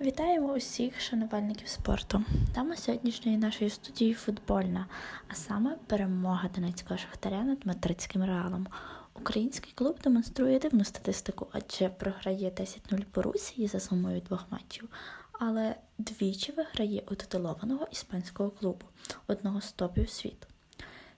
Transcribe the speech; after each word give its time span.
Вітаємо 0.00 0.52
усіх 0.52 1.00
шанувальників 1.00 1.68
спорту. 1.68 2.24
Тема 2.54 2.76
сьогоднішньої 2.76 3.38
нашої 3.38 3.70
студії 3.70 4.14
футбольна, 4.14 4.86
а 5.28 5.34
саме 5.34 5.76
перемога 5.86 6.50
Донецького 6.54 6.98
шахтаря 6.98 7.42
над 7.42 7.66
мадридським 7.66 8.24
реалом. 8.24 8.66
Український 9.14 9.72
клуб 9.74 9.98
демонструє 10.04 10.58
дивну 10.58 10.84
статистику, 10.84 11.46
адже 11.52 11.88
програє 11.88 12.50
10-0 12.50 13.04
по 13.04 13.22
Русії 13.22 13.68
за 13.68 13.80
сумою 13.80 14.20
двох 14.20 14.44
матчів, 14.50 14.88
але 15.32 15.74
двічі 15.98 16.52
виграє 16.52 17.02
у 17.10 17.14
титулованого 17.14 17.86
іспанського 17.92 18.50
клубу, 18.50 18.86
одного 19.26 19.60
з 19.60 19.72
топів 19.72 20.10
світу. 20.10 20.46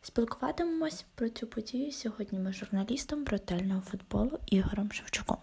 Спілкуватимемось 0.03 1.05
про 1.15 1.29
цю 1.29 1.47
подію 1.47 1.93
сьогодні 1.93 2.39
ми 2.39 2.53
з 2.53 2.57
журналістом 2.57 3.25
брутального 3.25 3.81
футболу 3.81 4.39
Ігорем 4.47 4.93
Шевчуком. 4.93 5.39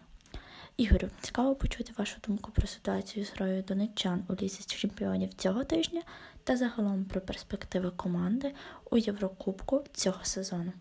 Ігорю, 0.77 1.09
цікаво 1.21 1.55
почути 1.55 1.93
вашу 1.97 2.17
думку 2.27 2.51
про 2.51 2.67
ситуацію 2.67 3.25
з 3.25 3.33
грою 3.33 3.63
донеччан 3.67 4.23
у 4.29 4.33
лізі 4.33 4.63
чемпіонів 4.67 5.33
цього 5.33 5.63
тижня 5.63 6.01
та 6.43 6.57
загалом 6.57 7.05
про 7.05 7.21
перспективи 7.21 7.91
команди 7.91 8.53
у 8.91 8.97
Єврокубку 8.97 9.83
цього 9.93 10.19
сезону. 10.23 10.73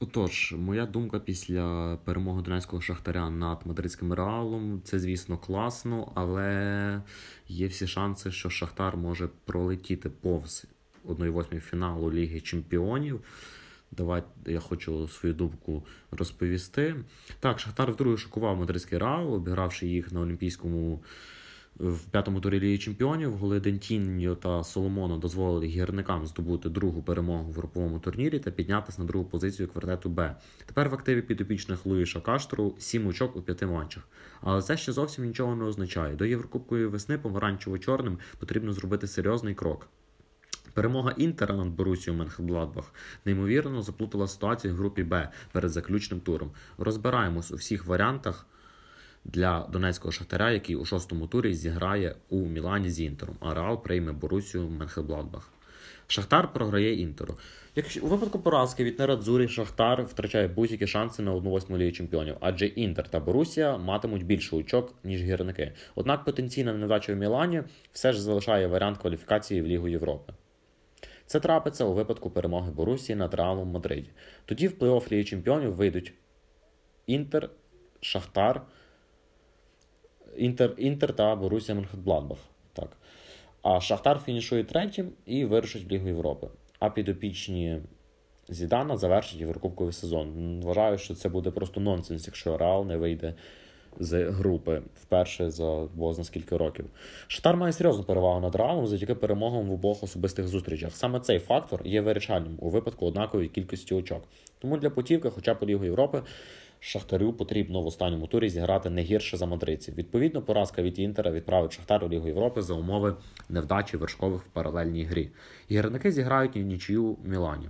Отож, 0.00 0.54
моя 0.58 0.86
думка 0.86 1.20
після 1.20 1.96
перемоги 2.04 2.42
Донецького 2.42 2.82
шахтаря 2.82 3.30
над 3.30 3.66
мадридським 3.66 4.12
реалом 4.12 4.82
це, 4.84 4.98
звісно, 4.98 5.38
класно, 5.38 6.12
але 6.14 7.02
є 7.48 7.66
всі 7.66 7.86
шанси, 7.86 8.30
що 8.30 8.50
Шахтар 8.50 8.96
може 8.96 9.28
пролетіти 9.44 10.10
повз 10.10 10.66
1-8 11.04 11.60
фіналу 11.60 12.12
Ліги 12.12 12.40
Чемпіонів. 12.40 13.24
Давайте 13.96 14.28
я 14.46 14.60
хочу 14.60 15.08
свою 15.08 15.34
думку 15.34 15.86
розповісти. 16.10 16.96
Так, 17.40 17.58
Шахтар 17.58 17.92
вдруге 17.92 18.16
шокував 18.16 18.56
мадридський 18.56 18.98
Реал, 18.98 19.34
обігравши 19.34 19.86
їх 19.86 20.12
на 20.12 20.20
Олімпійському 20.20 21.02
в 21.78 22.04
п'ятому 22.10 22.40
турі 22.40 22.60
Ліги 22.60 22.78
Чемпіонів. 22.78 23.36
Голи 23.36 23.60
Дентіньо 23.60 24.34
та 24.34 24.64
Соломоно 24.64 25.16
дозволили 25.16 25.66
гірникам 25.66 26.26
здобути 26.26 26.68
другу 26.68 27.02
перемогу 27.02 27.50
в 27.50 27.54
груповому 27.54 27.98
турнірі 27.98 28.38
та 28.38 28.50
піднятися 28.50 29.02
на 29.02 29.06
другу 29.06 29.24
позицію 29.24 29.68
квартету 29.68 30.08
Б. 30.08 30.36
Тепер 30.66 30.88
в 30.88 30.94
активі 30.94 31.22
підопічних 31.22 31.86
Луїша 31.86 32.20
Каштру 32.20 32.74
сім 32.78 33.06
очок 33.06 33.36
у 33.36 33.42
п'яти 33.42 33.66
матчах. 33.66 34.08
Але 34.40 34.62
це 34.62 34.76
ще 34.76 34.92
зовсім 34.92 35.24
нічого 35.24 35.56
не 35.56 35.64
означає. 35.64 36.16
До 36.16 36.24
Єврокубкової 36.24 36.86
весни 36.86 37.16
помаранчево-чорним 37.16 38.18
потрібно 38.38 38.72
зробити 38.72 39.06
серйозний 39.06 39.54
крок. 39.54 39.88
Перемога 40.74 41.14
Інтера 41.16 41.54
над 41.54 41.68
Борусією 41.68 42.18
Менхбладбах 42.18 42.94
неймовірно 43.24 43.82
заплутала 43.82 44.26
ситуацію 44.26 44.74
в 44.74 44.76
групі 44.76 45.02
Б 45.04 45.28
перед 45.52 45.70
заключним 45.70 46.20
туром. 46.20 46.50
Розбираємось 46.78 47.52
у 47.52 47.56
всіх 47.56 47.86
варіантах 47.86 48.46
для 49.24 49.68
донецького 49.72 50.12
шахтаря, 50.12 50.50
який 50.50 50.76
у 50.76 50.84
шостому 50.84 51.26
турі 51.26 51.54
зіграє 51.54 52.16
у 52.28 52.46
Мілані 52.46 52.90
з 52.90 53.00
Інтером, 53.00 53.36
а 53.40 53.54
Реал 53.54 53.82
прийме 53.82 54.12
Борусію 54.12 54.68
Менхбладбах. 54.68 55.50
Шахтар 56.06 56.52
програє 56.52 57.00
Інтеру. 57.00 57.38
Якщо 57.76 58.00
у 58.00 58.06
випадку 58.06 58.38
поразки 58.38 58.84
від 58.84 58.98
Нерадзурі 58.98 59.48
Шахтар 59.48 60.02
втрачає 60.04 60.48
будь-які 60.48 60.86
шанси 60.86 61.22
на 61.22 61.34
1-8 61.34 61.76
ліги 61.76 61.92
чемпіонів, 61.92 62.36
адже 62.40 62.66
Інтер 62.66 63.08
та 63.08 63.20
Борусія 63.20 63.78
матимуть 63.78 64.26
більше 64.26 64.56
очок, 64.56 64.94
ніж 65.04 65.22
гірники. 65.22 65.72
Однак 65.94 66.24
потенційна 66.24 66.72
невдача 66.72 67.12
в 67.14 67.16
Мілані 67.16 67.62
все 67.92 68.12
ж 68.12 68.22
залишає 68.22 68.66
варіант 68.66 68.98
кваліфікації 68.98 69.62
в 69.62 69.66
Лігу 69.66 69.88
Європи. 69.88 70.32
Це 71.34 71.40
трапиться 71.40 71.84
у 71.84 71.92
випадку 71.92 72.30
перемоги 72.30 72.70
Борусії 72.70 73.16
над 73.16 73.34
Реалом 73.34 73.68
Мадриді. 73.68 74.10
Тоді 74.44 74.68
в 74.68 74.72
плей-офф 74.72 75.12
Ліги 75.12 75.24
Чемпіонів 75.24 75.74
вийдуть 75.74 76.12
Інтер, 77.06 77.50
Шахтар, 78.00 78.62
Інтер 80.36 80.74
Інтер 80.76 81.16
та 81.16 81.36
Борусія 81.36 81.74
Менхетбладбах. 81.74 82.38
А 83.62 83.80
Шахтар 83.80 84.20
фінішує 84.24 84.64
третім 84.64 85.12
і 85.26 85.44
вирушить 85.44 85.84
в 85.84 85.92
Лігу 85.92 86.08
Європи. 86.08 86.48
А 86.78 86.90
підопічні 86.90 87.80
Зідана 88.48 88.96
завершить 88.96 89.40
Єврокубковий 89.40 89.92
сезон. 89.92 90.60
Вважаю, 90.60 90.98
що 90.98 91.14
це 91.14 91.28
буде 91.28 91.50
просто 91.50 91.80
нонсенс, 91.80 92.26
якщо 92.26 92.58
Реал 92.58 92.86
не 92.86 92.96
вийде 92.96 93.34
з 94.00 94.30
групи 94.30 94.82
вперше 95.02 95.50
за 95.50 95.86
бозна 95.94 96.24
скільки 96.24 96.56
років. 96.56 96.84
Шахтар 97.26 97.56
має 97.56 97.72
серйозну 97.72 98.04
перевагу 98.04 98.40
над 98.40 98.54
Реалом 98.54 98.86
завдяки 98.86 99.14
перемогам 99.14 99.66
в 99.66 99.72
обох 99.72 100.02
особистих 100.02 100.48
зустрічах. 100.48 100.96
Саме 100.96 101.20
цей 101.20 101.38
фактор 101.38 101.80
є 101.84 102.00
вирішальним 102.00 102.56
у 102.58 102.70
випадку 102.70 103.06
однакової 103.06 103.48
кількості 103.48 103.94
очок. 103.94 104.22
Тому 104.58 104.76
для 104.76 104.90
путівки, 104.90 105.30
хоча 105.30 105.54
по 105.54 105.66
Лігу 105.66 105.84
Європи, 105.84 106.22
Шахтарю 106.80 107.32
потрібно 107.32 107.82
в 107.82 107.86
останньому 107.86 108.26
турі 108.26 108.48
зіграти 108.48 108.90
не 108.90 109.02
гірше 109.02 109.36
за 109.36 109.46
мадридців. 109.46 109.94
Відповідно, 109.94 110.42
поразка 110.42 110.82
від 110.82 110.98
Інтера 110.98 111.30
відправить 111.30 111.72
Шахтар 111.72 112.04
у 112.04 112.08
Лігу 112.08 112.28
Європи 112.28 112.62
за 112.62 112.74
умови 112.74 113.16
невдачі 113.48 113.96
вершкових 113.96 114.42
в 114.42 114.48
паралельній 114.48 115.04
грі. 115.04 115.30
Гірники 115.70 116.12
зіграють 116.12 116.56
нічию 116.56 117.12
в 117.12 117.28
Мілані. 117.28 117.68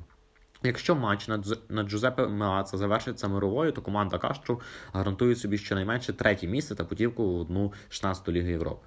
Якщо 0.65 0.95
матч 0.95 1.29
над, 1.29 1.59
над 1.69 1.89
Джузепе 1.89 2.27
Меаца 2.27 2.77
завершиться 2.77 3.29
мировою, 3.29 3.73
то 3.73 3.83
команда 3.83 4.19
Каштру 4.19 4.61
гарантує 4.93 5.37
собі 5.37 5.59
щонайменше 5.59 6.13
третє 6.13 6.47
місце 6.47 6.75
та 6.75 6.85
путівку 6.85 7.33
в 7.33 7.41
одну 7.41 7.73
16 7.89 8.29
Лігу 8.29 8.49
Європи. 8.49 8.87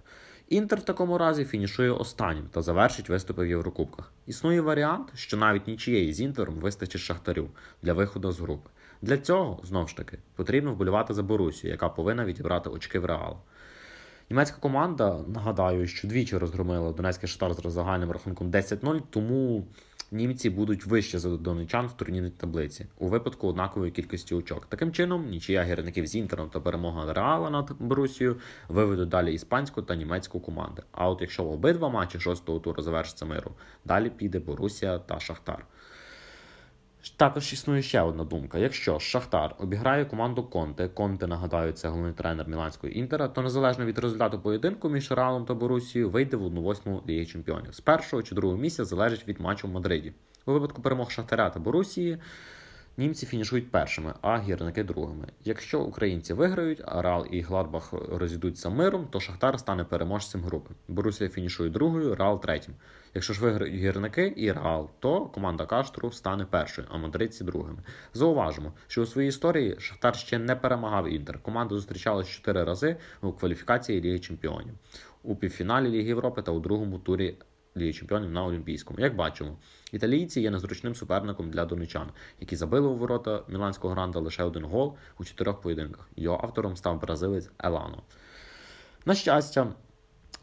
Інтер 0.49 0.79
в 0.79 0.83
такому 0.83 1.17
разі 1.17 1.45
фінішує 1.45 1.91
останнім 1.91 2.47
та 2.51 2.61
завершить 2.61 3.09
виступи 3.09 3.43
в 3.43 3.47
Єврокубках. 3.47 4.11
Існує 4.25 4.61
варіант, 4.61 5.11
що 5.15 5.38
навіть 5.38 5.67
нічієї 5.67 6.13
з 6.13 6.21
Інтером 6.21 6.55
вистачить 6.55 7.01
Шахтарю 7.01 7.49
для 7.81 7.94
виходу 7.94 8.31
з 8.31 8.39
групи. 8.39 8.69
Для 9.01 9.17
цього, 9.17 9.59
знову 9.63 9.88
ж 9.88 9.97
таки, 9.97 10.17
потрібно 10.35 10.73
вболівати 10.73 11.13
за 11.13 11.23
Борусію, 11.23 11.71
яка 11.71 11.89
повинна 11.89 12.25
відібрати 12.25 12.69
очки 12.69 12.99
в 12.99 13.05
Реал. 13.05 13.38
Німецька 14.29 14.57
команда, 14.59 15.19
нагадаю, 15.27 15.88
що 15.88 16.07
двічі 16.07 16.38
розгромила 16.38 16.91
Донецький 16.91 17.29
Шахтар 17.29 17.69
з 17.69 17.73
загальним 17.73 18.11
рахунком 18.11 18.51
10-0, 18.51 19.01
тому 19.09 19.67
німці 20.12 20.50
будуть 20.50 20.85
вище 20.85 21.19
за 21.19 21.38
донечан 21.38 21.88
в 21.88 21.94
турнірній 21.94 22.29
таблиці 22.29 22.85
у 23.00 23.07
випадку 23.07 23.47
однакової 23.47 23.91
кількості 23.91 24.35
очок. 24.35 24.66
Таким 24.66 24.91
чином, 24.91 25.29
нічия 25.29 25.63
гірників 25.63 26.07
з 26.07 26.16
інтером 26.16 26.50
та 26.50 26.59
перемога 26.59 27.13
Реала 27.13 27.50
над 27.50 27.72
Борусією 27.79 28.35
виведуть 28.68 29.09
далі 29.09 29.34
іспанську 29.34 29.81
та 29.81 29.95
німецьку 29.95 30.40
команди. 30.40 30.84
А 30.91 31.09
от 31.09 31.22
якщо 31.22 31.44
обидва 31.44 31.90
матчі 31.90 32.19
шостого 32.19 32.59
туру 32.59 32.81
завершаться 32.81 33.25
миром, 33.25 33.53
далі 33.85 34.09
піде 34.09 34.40
Борусія 34.40 35.00
та 35.00 35.19
Шахтар. 35.19 35.66
Також 37.09 37.53
існує 37.53 37.81
ще 37.81 38.01
одна 38.01 38.23
думка: 38.23 38.57
якщо 38.57 39.00
Шахтар 39.00 39.56
обіграє 39.59 40.06
команду 40.06 40.44
Конте, 40.44 40.88
Конте, 40.88 41.28
нагадаю, 41.28 41.72
це 41.72 41.88
головний 41.88 42.13
тренер 42.13 42.47
Міланського 42.47 42.94
інтера, 42.94 43.28
то 43.28 43.41
незалежно 43.41 43.85
від 43.85 44.00
результату 44.00 44.40
поєдинку 44.40 44.90
між 44.90 45.12
Реалом 45.12 45.45
та 45.45 45.53
Борусією 45.53 46.09
вийде 46.09 46.38
в 46.38 46.44
1-8 46.44 47.07
Ліги 47.07 47.25
Чемпіонів. 47.25 47.73
З 47.73 47.79
першого 47.79 48.23
чи 48.23 48.35
другого 48.35 48.59
місця 48.59 48.85
залежить 48.85 49.28
від 49.28 49.40
матчу 49.40 49.68
в 49.68 49.72
Мадриді. 49.72 50.13
У 50.45 50.53
випадку 50.53 50.81
перемог 50.81 51.12
Шахтаря 51.12 51.50
та 51.50 51.59
Борусії. 51.59 52.18
Німці 53.00 53.25
фінішують 53.25 53.72
першими, 53.72 54.13
а 54.22 54.40
гірники 54.40 54.84
другими. 54.84 55.28
Якщо 55.44 55.81
українці 55.81 56.34
виграють, 56.34 56.81
а 56.85 57.02
Реал 57.02 57.28
і 57.31 57.41
Гладбах 57.41 57.94
розійдуться 57.94 58.69
миром, 58.69 59.08
то 59.12 59.19
Шахтар 59.19 59.59
стане 59.59 59.84
переможцем 59.84 60.41
групи. 60.41 60.74
Борусія 60.88 61.30
фінішує 61.30 61.69
другою, 61.69 62.16
Реал 62.16 62.41
третім. 62.41 62.74
Якщо 63.13 63.34
ж 63.34 63.41
виграють 63.41 63.75
гірники 63.75 64.34
і 64.38 64.52
Реал, 64.52 64.90
то 65.00 65.25
команда 65.25 65.66
Каштру 65.66 66.12
стане 66.12 66.46
першою, 66.46 66.88
а 66.91 66.97
мадридці 66.97 67.44
другими. 67.44 67.80
Зауважимо, 68.13 68.74
що 68.88 69.02
у 69.02 69.06
своїй 69.06 69.30
історії 69.30 69.75
Шахтар 69.80 70.16
ще 70.16 70.40
не 70.40 70.56
перемагав 70.56 71.09
Інтер. 71.09 71.40
Команда 71.40 71.75
зустрічалась 71.75 72.28
чотири 72.28 72.63
рази 72.63 72.96
у 73.22 73.31
кваліфікації 73.31 74.02
Ліги 74.02 74.19
Чемпіонів 74.19 74.74
у 75.28 75.36
півфіналі 75.36 75.90
Ліги 75.90 76.07
Європи 76.07 76.41
та 76.41 76.52
у 76.52 76.59
другому 76.59 77.00
турі 77.00 77.36
Ліги 77.77 77.93
Чемпіонів 77.93 78.31
на 78.31 78.45
Олімпійському. 78.45 78.99
Як 78.99 79.15
бачимо, 79.15 79.57
італійці 79.91 80.41
є 80.41 80.51
незручним 80.51 80.95
суперником 80.95 81.49
для 81.49 81.65
донечан, 81.65 82.09
які 82.39 82.55
забили 82.55 82.88
у 82.88 82.95
ворота 82.95 83.43
Міланського 83.47 83.93
гранда 83.93 84.19
лише 84.19 84.43
один 84.43 84.65
гол 84.65 84.95
у 85.19 85.25
чотирьох 85.25 85.61
поєдинках. 85.61 86.09
Його 86.15 86.39
автором 86.43 86.77
став 86.77 87.01
бразилець 87.01 87.49
Елано. 87.59 88.03
На 89.05 89.15
щастя, 89.15 89.74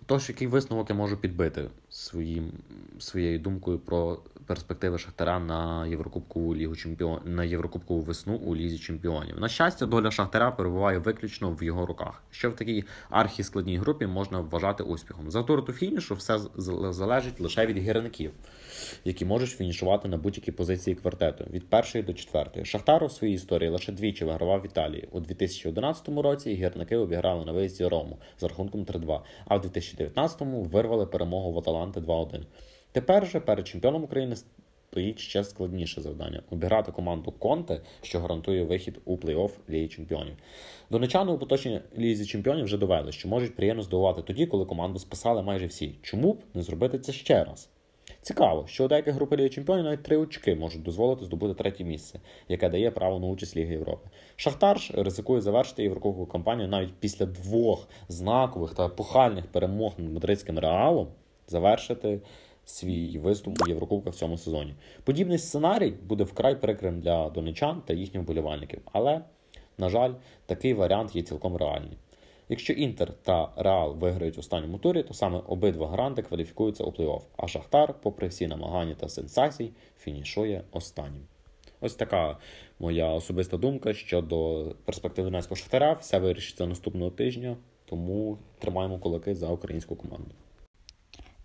тож, 0.07 0.29
який 0.29 0.47
висновок 0.47 0.91
я 0.91 0.97
можу 0.97 1.17
підбити 1.17 1.71
своїм, 1.95 2.53
своєю 2.99 3.39
думкою 3.39 3.79
про 3.79 4.19
перспективи 4.47 4.99
Шахтаря 4.99 5.39
на 5.39 5.87
Єврокубкову 5.87 6.55
лігу 6.57 6.77
чемпіон 6.77 7.21
на 7.25 7.45
Єврокубкову 7.45 8.01
весну 8.01 8.37
у 8.37 8.57
лізі 8.57 8.79
чемпіонів. 8.79 9.41
На 9.41 9.49
щастя, 9.49 9.87
доля 9.87 10.11
Шахтаря 10.11 10.51
перебуває 10.51 10.99
виключно 10.99 11.51
в 11.51 11.63
його 11.63 11.87
руках. 11.87 12.23
Що 12.31 12.51
в 12.51 12.57
такій 12.57 12.85
архіскладній 13.11 13.79
групі 13.79 14.07
можна 14.07 14.41
вважати 14.41 14.83
успіхом. 14.83 15.31
За 15.31 15.43
до 15.43 15.73
фінішу 15.73 16.15
все 16.15 16.39
залежить 16.57 17.41
лише 17.41 17.67
від 17.67 17.79
гірників, 17.79 18.31
які 19.05 19.25
можуть 19.25 19.51
фінішувати 19.51 20.09
на 20.09 20.17
будь-якій 20.17 20.53
позиції 20.53 20.97
квартету 20.97 21.45
від 21.51 21.69
першої 21.69 22.05
до 22.05 22.13
четвертої. 22.13 22.67
Шахтар 22.67 23.05
у 23.05 23.09
своїй 23.09 23.35
історії 23.35 23.71
лише 23.71 23.93
двічі 23.93 24.25
вигравав 24.25 24.61
в 24.61 24.67
Італії. 24.67 25.09
У 25.13 25.21
2011 25.21 26.09
році 26.09 26.55
гірники 26.55 26.97
обіграли 26.97 27.45
на 27.45 27.53
виїзді 27.53 27.87
Рому 27.87 28.19
з 28.39 28.43
рахунком 28.43 28.85
3-2, 28.85 29.21
а 29.47 29.57
в 29.57 29.67
2019-му 29.67 30.63
вирвали 30.63 31.07
перемогу 31.07 31.53
в 31.53 31.57
Аталанти 31.85 32.01
2-1. 32.01 32.43
Тепер 32.93 33.27
же 33.27 33.41
перед 33.41 33.67
чемпіоном 33.67 34.05
України 34.05 34.37
стоїть 34.91 35.19
ще 35.19 35.45
складніше 35.45 36.01
завдання 36.01 36.43
обіграти 36.51 36.93
команду 36.93 37.33
Конте, 37.33 37.81
що 38.03 38.21
гарантує 38.21 38.65
вихід 38.65 39.01
у 39.05 39.17
плей-офф 39.17 39.51
Ліги 39.71 39.89
Чемпіонів. 39.89 40.35
Донечани 40.91 41.33
у 41.33 41.39
поточній 41.39 41.81
лізі 41.99 42.27
чемпіонів 42.27 42.65
вже 42.65 42.77
довели, 42.77 43.13
що 43.13 43.29
можуть 43.29 43.57
приємно 43.57 43.83
здивувати 43.83 44.23
тоді, 44.23 44.47
коли 44.47 44.65
команду 44.65 44.99
спасали 44.99 45.43
майже 45.43 45.67
всі. 45.67 45.99
Чому 46.03 46.33
б 46.33 46.43
не 46.55 46.63
зробити 46.63 46.99
це 46.99 47.13
ще 47.13 47.45
раз? 47.45 47.71
Цікаво, 48.23 48.65
що 48.67 48.85
у 48.85 48.89
деяких 48.89 49.15
групи 49.15 49.37
Ліги 49.37 49.49
Чемпіонів 49.49 49.85
навіть 49.85 50.03
три 50.03 50.17
очки 50.17 50.55
можуть 50.55 50.83
дозволити 50.83 51.25
здобути 51.25 51.55
третє 51.55 51.85
місце, 51.85 52.21
яке 52.49 52.69
дає 52.69 52.91
право 52.91 53.19
на 53.19 53.27
участь 53.27 53.57
Ліги 53.57 53.73
Європи. 53.73 54.09
Шахтар 54.37 54.81
ж 54.81 55.03
ризикує 55.03 55.41
завершити 55.41 55.83
єврокубкову 55.83 56.27
кампанію 56.27 56.69
навіть 56.69 56.95
після 57.01 57.27
двох 57.27 57.89
знакових 58.09 58.75
та 58.75 58.87
епохальних 58.87 59.47
перемог 59.47 59.93
над 59.99 60.13
мадридським 60.13 60.59
реалом 60.59 61.09
завершити 61.49 62.21
свій 62.65 63.19
виступ 63.19 63.63
у 63.63 63.69
Єврокубках 63.69 64.15
в 64.15 64.17
цьому 64.17 64.39
сезоні. 64.39 64.75
Подібний 65.05 65.39
сценарій 65.39 65.91
буде 65.91 66.25
вкрай 66.25 66.61
прикрим 66.61 67.01
для 67.01 67.31
донечан 67.31 67.83
та 67.87 67.95
їхніх 67.95 68.23
вболівальників, 68.23 68.81
але, 68.93 69.21
на 69.79 69.89
жаль, 69.89 70.13
такий 70.47 70.75
варіант 70.75 71.17
є 71.17 71.23
цілком 71.23 71.57
реальний. 71.57 71.99
Якщо 72.49 72.73
Інтер 72.73 73.13
та 73.13 73.53
Реал 73.57 73.95
виграють 73.95 74.37
в 74.37 74.41
останньому 74.41 74.79
турі, 74.79 75.03
то 75.03 75.15
саме 75.15 75.41
обидва 75.47 75.89
гранти 75.89 76.23
кваліфікуються 76.23 76.85
у 76.85 76.91
плей-офф, 76.91 77.23
а 77.37 77.49
Шахтар, 77.49 77.95
попри 78.03 78.29
всі 78.29 78.47
намагання 78.47 78.95
та 78.95 79.09
сенсації, 79.09 79.73
фінішує 79.99 80.63
останнім. 80.73 81.23
Ось 81.81 81.95
така 81.95 82.39
моя 82.79 83.09
особиста 83.09 83.57
думка 83.57 83.95
щодо 83.95 84.67
перспективи 84.85 85.31
Донецького 85.31 85.57
Шахтаря. 85.57 85.93
Все 85.93 86.19
вирішиться 86.19 86.67
наступного 86.67 87.11
тижня, 87.11 87.57
тому 87.85 88.39
тримаємо 88.59 88.99
кулаки 88.99 89.35
за 89.35 89.49
українську 89.49 89.97
команду. 89.97 90.31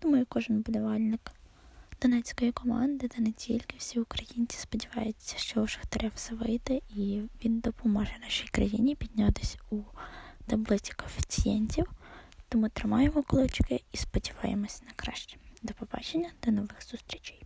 Думаю, 0.02 0.26
кожен 0.28 0.58
вболівальник 0.58 1.32
донецької 2.02 2.52
команди, 2.52 3.08
та 3.08 3.22
не 3.22 3.32
тільки 3.32 3.76
всі 3.78 4.00
українці 4.00 4.58
сподіваються, 4.58 5.38
що 5.38 5.60
у 5.60 5.66
Шахтаря 5.66 6.10
все 6.14 6.34
вийде 6.34 6.80
і 6.96 7.22
він 7.44 7.60
допоможе 7.60 8.12
нашій 8.20 8.48
країні 8.48 8.94
піднятися 8.94 9.58
у 9.70 9.76
таблиці 10.46 10.92
коефіцієнтів. 10.92 11.86
Тому 12.48 12.68
тримаємо 12.68 13.22
кулачки 13.22 13.80
і 13.92 13.96
сподіваємось 13.96 14.82
на 14.82 14.88
краще. 14.96 15.36
До 15.62 15.74
побачення, 15.74 16.30
до 16.44 16.52
нових 16.52 16.84
зустрічей. 16.90 17.42